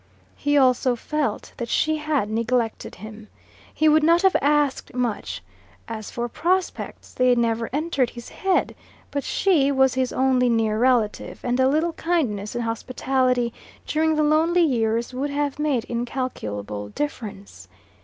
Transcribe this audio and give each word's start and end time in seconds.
He 0.35 0.57
also 0.57 0.95
felt 0.95 1.53
that 1.57 1.69
she 1.69 1.97
had 1.97 2.27
neglected 2.27 2.95
him. 2.95 3.27
He 3.71 3.87
would 3.87 4.01
not 4.01 4.23
have 4.23 4.35
asked 4.41 4.95
much: 4.95 5.43
as 5.87 6.09
for 6.09 6.27
"prospects," 6.27 7.13
they 7.13 7.35
never 7.35 7.69
entered 7.71 8.09
his 8.09 8.29
head, 8.29 8.73
but 9.11 9.23
she 9.23 9.71
was 9.71 9.93
his 9.93 10.11
only 10.11 10.49
near 10.49 10.79
relative, 10.79 11.39
and 11.43 11.59
a 11.59 11.69
little 11.69 11.93
kindness 11.93 12.55
and 12.55 12.63
hospitality 12.63 13.53
during 13.85 14.15
the 14.15 14.23
lonely 14.23 14.63
years 14.63 15.13
would 15.13 15.29
have 15.29 15.59
made 15.59 15.83
incalculable 15.83 16.89
difference. 16.89 17.67